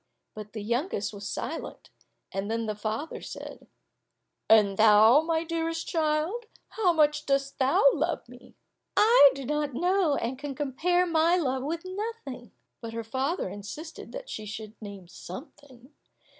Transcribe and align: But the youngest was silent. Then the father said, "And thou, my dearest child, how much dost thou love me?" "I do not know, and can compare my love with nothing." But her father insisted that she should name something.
But 0.33 0.53
the 0.53 0.63
youngest 0.63 1.13
was 1.13 1.29
silent. 1.29 1.91
Then 2.33 2.65
the 2.65 2.73
father 2.73 3.21
said, 3.21 3.67
"And 4.49 4.75
thou, 4.77 5.21
my 5.21 5.43
dearest 5.43 5.87
child, 5.87 6.47
how 6.69 6.91
much 6.91 7.27
dost 7.27 7.59
thou 7.59 7.83
love 7.93 8.27
me?" 8.27 8.55
"I 8.97 9.29
do 9.35 9.45
not 9.45 9.75
know, 9.75 10.15
and 10.15 10.39
can 10.39 10.55
compare 10.55 11.05
my 11.05 11.37
love 11.37 11.61
with 11.61 11.85
nothing." 11.85 12.49
But 12.81 12.93
her 12.93 13.03
father 13.03 13.47
insisted 13.47 14.11
that 14.11 14.27
she 14.27 14.47
should 14.47 14.73
name 14.81 15.07
something. 15.07 15.93